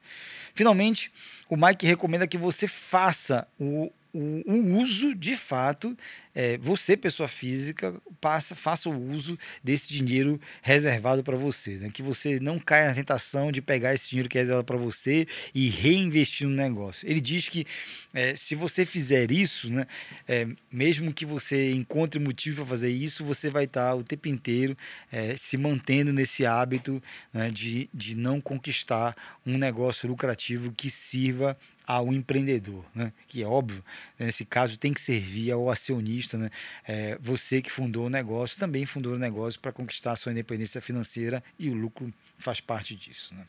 [0.56, 1.12] Finalmente,
[1.50, 5.96] o Mike recomenda que você faça o o, uso de fato,
[6.34, 11.76] é, você, pessoa física, passa, faça o uso desse dinheiro reservado para você.
[11.78, 11.90] Né?
[11.92, 15.28] Que você não caia na tentação de pegar esse dinheiro que é reservado para você
[15.54, 17.08] e reinvestir no negócio.
[17.10, 17.66] Ele diz que
[18.14, 19.86] é, se você fizer isso, né,
[20.28, 24.78] é, mesmo que você encontre motivo para fazer isso, você vai estar o tempo inteiro
[25.12, 27.02] é, se mantendo nesse hábito
[27.34, 29.16] né, de, de não conquistar
[29.46, 31.58] um negócio lucrativo que sirva
[31.88, 33.14] ao empreendedor, né?
[33.30, 33.82] que é óbvio,
[34.20, 36.52] nesse caso tem que servir ao acionista, né?
[36.86, 40.82] É, você que fundou o negócio também fundou o negócio para conquistar a sua independência
[40.82, 43.34] financeira e o lucro faz parte disso.
[43.34, 43.46] Né?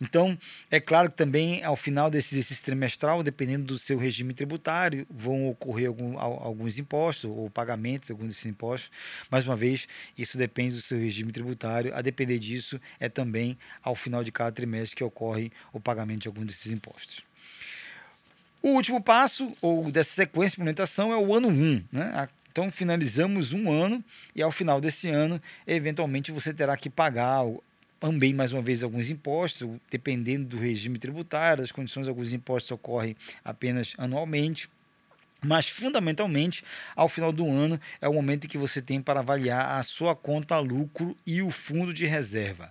[0.00, 0.38] Então,
[0.70, 5.48] é claro que também ao final desse exercício trimestral, dependendo do seu regime tributário, vão
[5.48, 8.90] ocorrer algum, alguns impostos ou pagamento de alguns desses impostos.
[9.30, 9.86] Mais uma vez,
[10.16, 11.94] isso depende do seu regime tributário.
[11.94, 16.28] A depender disso, é também ao final de cada trimestre que ocorre o pagamento de
[16.28, 17.22] alguns desses impostos.
[18.62, 21.84] O último passo, ou dessa sequência de implementação, é o ano 1.
[21.92, 22.28] Né?
[22.50, 24.02] Então, finalizamos um ano
[24.34, 27.44] e ao final desse ano, eventualmente, você terá que pagar
[28.04, 33.16] também, mais uma vez, alguns impostos, dependendo do regime tributário, das condições, alguns impostos ocorrem
[33.42, 34.68] apenas anualmente.
[35.42, 36.62] Mas, fundamentalmente,
[36.94, 40.14] ao final do ano é o momento em que você tem para avaliar a sua
[40.14, 42.70] conta lucro e o fundo de reserva.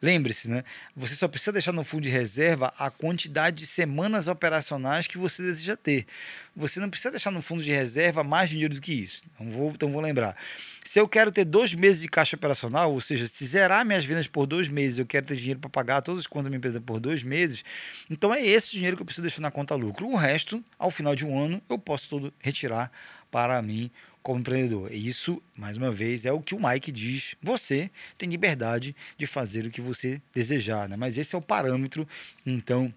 [0.00, 0.64] Lembre-se, né?
[0.94, 5.42] Você só precisa deixar no fundo de reserva a quantidade de semanas operacionais que você
[5.42, 6.06] deseja ter.
[6.54, 9.22] Você não precisa deixar no fundo de reserva mais dinheiro do que isso.
[9.34, 10.36] Então vou, então vou lembrar.
[10.84, 14.26] Se eu quero ter dois meses de caixa operacional, ou seja, se zerar minhas vendas
[14.26, 16.80] por dois meses, eu quero ter dinheiro para pagar todas as contas da minha empresa
[16.80, 17.64] por dois meses,
[18.08, 20.06] então é esse dinheiro que eu preciso deixar na conta lucro.
[20.06, 22.92] O resto, ao final de um ano, eu posso todo retirar
[23.30, 23.90] para mim
[24.26, 24.92] como empreendedor.
[24.92, 27.36] E isso, mais uma vez, é o que o Mike diz.
[27.40, 30.96] Você tem liberdade de fazer o que você desejar, né?
[30.96, 32.08] mas esse é o parâmetro,
[32.44, 32.92] então,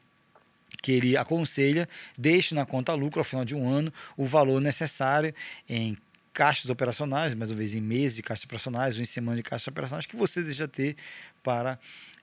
[0.82, 5.32] que ele aconselha, deixe na conta lucro ao final de um ano o valor necessário
[5.70, 5.96] em
[6.34, 9.68] caixas operacionais, mais uma vez em meses de caixas operacionais ou em semana de caixas
[9.68, 10.96] operacionais que você deseja ter
[11.44, 11.78] para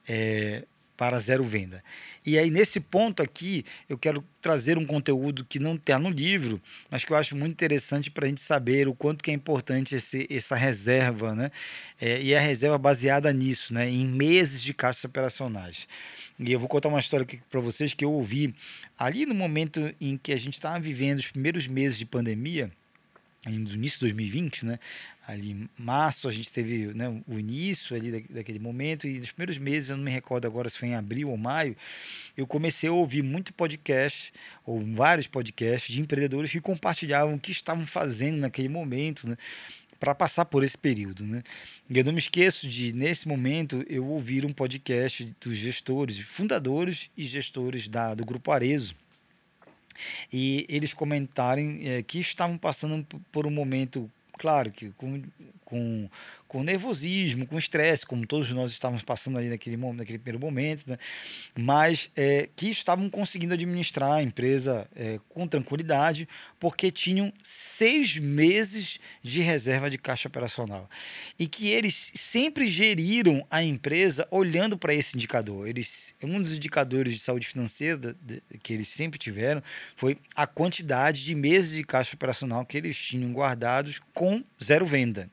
[0.05, 0.65] é,
[0.97, 1.83] para zero venda.
[2.25, 6.59] E aí, nesse ponto aqui, eu quero trazer um conteúdo que não está no livro,
[6.89, 9.95] mas que eu acho muito interessante para a gente saber o quanto que é importante
[9.95, 11.51] esse, essa reserva, né?
[12.01, 13.89] É, e a reserva baseada nisso, né?
[13.89, 15.87] em meses de caixas operacionais.
[16.39, 18.53] E eu vou contar uma história aqui para vocês que eu ouvi
[18.97, 22.71] ali no momento em que a gente estava vivendo os primeiros meses de pandemia,
[23.45, 24.79] no início de 2020, né?
[25.25, 29.57] Ali em março a gente teve né, o início ali daquele momento e nos primeiros
[29.57, 31.75] meses, eu não me recordo agora se foi em abril ou maio,
[32.35, 34.31] eu comecei a ouvir muito podcast,
[34.65, 39.37] ou vários podcasts de empreendedores que compartilhavam o que estavam fazendo naquele momento, né?
[39.99, 41.25] para passar por esse período.
[41.25, 41.43] Né?
[41.89, 47.09] E eu não me esqueço de, nesse momento, eu ouvir um podcast dos gestores, fundadores
[47.17, 48.95] e gestores da, do Grupo Arezo,
[50.31, 55.21] e eles comentarem é, que estavam passando por um momento, claro, que com,
[55.63, 56.09] com
[56.47, 60.97] com nervosismo, com estresse, como todos nós estávamos passando ali naquele, naquele primeiro momento, né?
[61.55, 66.27] mas é, que estavam conseguindo administrar a empresa é, com tranquilidade,
[66.59, 70.89] porque tinham seis meses de reserva de caixa operacional.
[71.37, 75.67] E que eles sempre geriram a empresa olhando para esse indicador.
[75.67, 78.15] Eles, um dos indicadores de saúde financeira
[78.63, 79.61] que eles sempre tiveram
[79.95, 85.29] foi a quantidade de meses de caixa operacional que eles tinham guardados com zero venda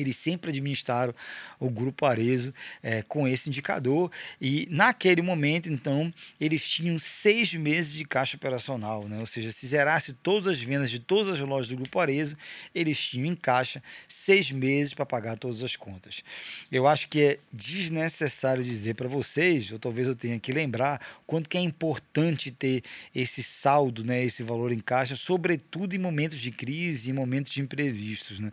[0.00, 1.14] eles sempre administraram
[1.58, 7.92] o grupo Arezo é, com esse indicador e naquele momento então eles tinham seis meses
[7.92, 9.18] de caixa operacional, né?
[9.18, 12.36] ou seja, se zerasse todas as vendas de todas as lojas do grupo Arezo,
[12.74, 16.22] eles tinham em caixa seis meses para pagar todas as contas.
[16.70, 21.48] Eu acho que é desnecessário dizer para vocês, ou talvez eu tenha que lembrar, quanto
[21.48, 22.82] que é importante ter
[23.14, 27.60] esse saldo, né, esse valor em caixa, sobretudo em momentos de crise, em momentos de
[27.60, 28.38] imprevistos.
[28.38, 28.50] Né?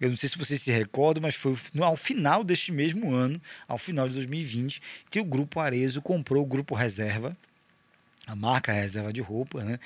[0.00, 3.78] Eu não sei se vocês se recordo, mas foi ao final deste mesmo ano, ao
[3.78, 7.36] final de 2020, que o Grupo Arezo comprou o Grupo Reserva,
[8.30, 9.78] a marca reserva de roupa, né?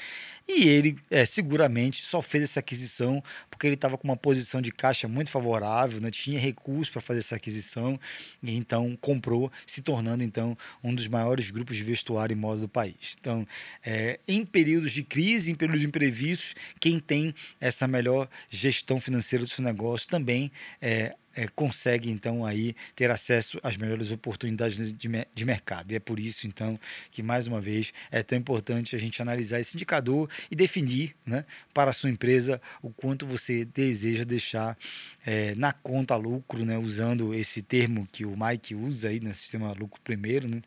[0.47, 4.71] E ele é, seguramente só fez essa aquisição porque ele estava com uma posição de
[4.71, 6.11] caixa muito favorável, né?
[6.11, 7.99] tinha recursos para fazer essa aquisição
[8.43, 12.69] e então comprou, se tornando então um dos maiores grupos de vestuário e moda do
[12.69, 13.17] país.
[13.19, 13.47] Então,
[13.83, 19.51] é, em períodos de crise, em períodos imprevistos, quem tem essa melhor gestão financeira do
[19.51, 25.45] seu negócio também é, é, consegue então aí ter acesso às melhores oportunidades de, de
[25.45, 25.93] mercado.
[25.93, 26.79] E é por isso então
[27.11, 31.45] que mais uma vez é tão importante a gente analisar esse indicador e definir né,
[31.73, 34.77] para a sua empresa o quanto você deseja deixar
[35.25, 39.35] é, na conta lucro, né, usando esse termo que o Mike usa aí no né,
[39.35, 40.63] sistema lucro primeiro, né,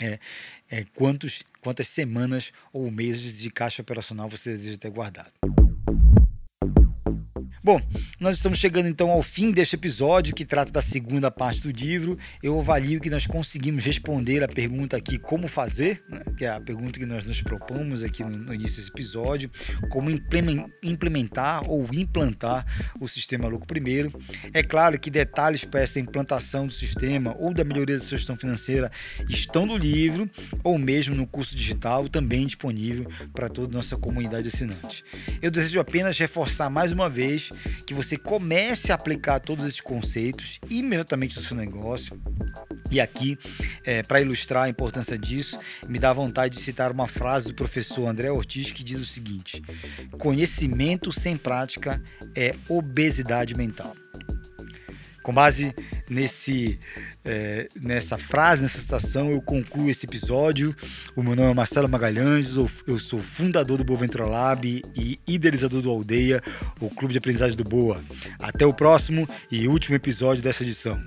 [0.00, 0.18] é,
[0.70, 5.32] é, quantos, quantas semanas ou meses de caixa operacional você deseja ter guardado.
[7.68, 7.82] Bom,
[8.18, 12.16] nós estamos chegando então ao fim deste episódio que trata da segunda parte do livro.
[12.42, 16.58] Eu avalio que nós conseguimos responder a pergunta aqui como fazer, né, que é a
[16.58, 19.50] pergunta que nós nos propomos aqui no, no início desse episódio,
[19.90, 20.08] como
[20.82, 22.64] implementar ou implantar
[22.98, 24.18] o sistema Louco Primeiro.
[24.54, 28.34] É claro que detalhes para essa implantação do sistema ou da melhoria da sua gestão
[28.34, 28.90] financeira
[29.28, 30.26] estão no livro
[30.64, 35.04] ou mesmo no curso digital também disponível para toda a nossa comunidade assinante.
[35.42, 37.52] Eu desejo apenas reforçar mais uma vez
[37.86, 42.20] que você comece a aplicar todos esses conceitos imediatamente no seu negócio.
[42.90, 43.38] E aqui,
[43.84, 48.06] é, para ilustrar a importância disso, me dá vontade de citar uma frase do professor
[48.06, 49.62] André Ortiz que diz o seguinte:
[50.18, 52.02] Conhecimento sem prática
[52.34, 53.94] é obesidade mental.
[55.28, 55.74] Com base
[56.08, 56.78] nesse,
[57.22, 60.74] é, nessa frase, nessa citação, eu concluo esse episódio.
[61.14, 65.90] O meu nome é Marcelo Magalhães, eu sou fundador do Boa Lab e idealizador do
[65.90, 66.42] Aldeia,
[66.80, 68.00] o clube de aprendizagem do Boa.
[68.38, 70.98] Até o próximo e último episódio dessa edição.